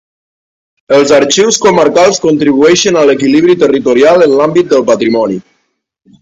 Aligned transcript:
Els 0.99 1.11
Arxius 1.17 1.59
Comarcals 1.65 2.21
contribueixen 2.23 2.97
a 2.97 3.03
l'equilibri 3.11 3.57
territorial 3.65 4.27
en 4.29 4.35
l'àmbit 4.41 4.73
del 4.73 4.87
patrimoni. 4.91 5.39